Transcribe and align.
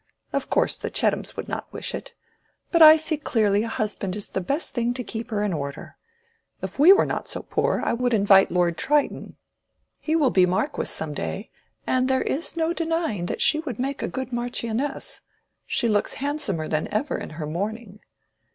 Of 0.33 0.49
course 0.49 0.75
the 0.75 0.89
Chettams 0.89 1.37
would 1.37 1.47
not 1.47 1.71
wish 1.71 1.93
it. 1.93 2.15
But 2.71 2.81
I 2.81 2.97
see 2.97 3.17
clearly 3.17 3.61
a 3.61 3.67
husband 3.67 4.15
is 4.15 4.29
the 4.29 4.41
best 4.41 4.73
thing 4.73 4.95
to 4.95 5.03
keep 5.03 5.29
her 5.29 5.43
in 5.43 5.53
order. 5.53 5.95
If 6.59 6.79
we 6.79 6.91
were 6.91 7.05
not 7.05 7.27
so 7.27 7.43
poor 7.43 7.79
I 7.85 7.93
would 7.93 8.11
invite 8.11 8.49
Lord 8.49 8.77
Triton. 8.79 9.37
He 9.99 10.15
will 10.15 10.31
be 10.31 10.47
marquis 10.47 10.85
some 10.85 11.13
day, 11.13 11.51
and 11.85 12.07
there 12.07 12.23
is 12.23 12.57
no 12.57 12.73
denying 12.73 13.27
that 13.27 13.43
she 13.43 13.59
would 13.59 13.77
make 13.77 14.01
a 14.01 14.07
good 14.07 14.33
marchioness: 14.33 15.21
she 15.67 15.87
looks 15.87 16.15
handsomer 16.15 16.67
than 16.67 16.87
ever 16.91 17.15
in 17.15 17.29
her 17.37 17.45
mourning." 17.45 17.99